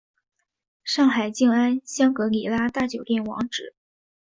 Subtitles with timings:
[0.83, 3.75] 上海静安香格里拉大酒店网址